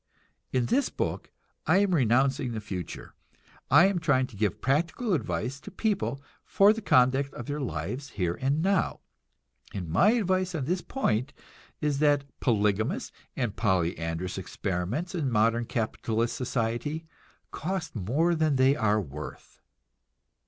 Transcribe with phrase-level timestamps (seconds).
[0.51, 1.29] In this book
[1.67, 3.13] I am renouncing the future
[3.69, 8.09] I am trying to give practical advice to people, for the conduct of their lives
[8.09, 9.01] here and now,
[9.75, 11.33] and my advice on this point
[11.81, 17.05] is that polygamous and polyandrous experiments in modern capitalist society
[17.51, 19.61] cost more than they are worth.